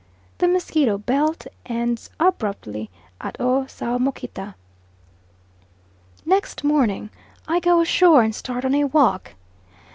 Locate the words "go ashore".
7.59-8.23